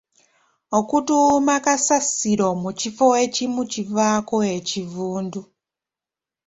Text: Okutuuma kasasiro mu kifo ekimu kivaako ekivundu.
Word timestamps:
Okutuuma 0.77 1.55
kasasiro 1.65 2.47
mu 2.61 2.71
kifo 2.79 3.07
ekimu 3.25 3.61
kivaako 3.73 4.37
ekivundu. 4.55 5.41